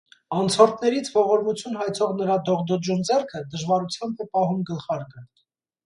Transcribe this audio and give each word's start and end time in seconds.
Անցորդներից 0.35 1.11
ողորմություն 1.17 1.77
հայցող 1.83 2.17
նրա 2.23 2.39
դողդոջուն 2.49 3.07
ձեռքը 3.13 3.45
դժվարությամբ 3.55 4.27
է 4.29 4.33
պահում 4.35 4.69
գլխարկը։ 4.73 5.29